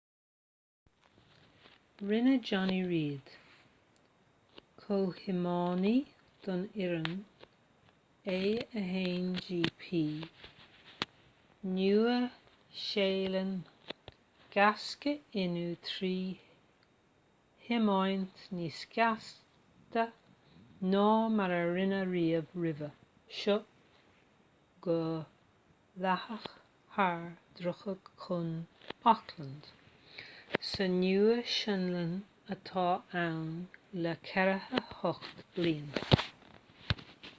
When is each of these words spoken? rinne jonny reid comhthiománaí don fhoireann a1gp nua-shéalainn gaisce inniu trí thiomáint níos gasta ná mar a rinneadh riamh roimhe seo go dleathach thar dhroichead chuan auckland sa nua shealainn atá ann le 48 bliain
rinne 2.09 2.35
jonny 2.49 2.79
reid 2.91 3.29
comhthiománaí 4.83 5.97
don 6.45 6.61
fhoireann 6.77 7.19
a1gp 8.35 9.91
nua-shéalainn 11.75 13.51
gaisce 14.55 15.13
inniu 15.43 15.75
trí 15.89 16.13
thiomáint 17.65 18.41
níos 18.55 18.79
gasta 18.95 20.03
ná 20.95 21.03
mar 21.37 21.51
a 21.59 21.61
rinneadh 21.75 22.11
riamh 22.15 22.51
roimhe 22.63 22.89
seo 23.41 23.59
go 24.87 24.97
dleathach 26.01 26.49
thar 26.95 27.21
dhroichead 27.59 28.11
chuan 28.23 28.49
auckland 29.13 29.69
sa 30.69 30.85
nua 30.95 31.37
shealainn 31.57 32.11
atá 32.55 32.87
ann 33.25 33.43
le 34.05 34.13
48 34.31 35.31
bliain 35.53 35.93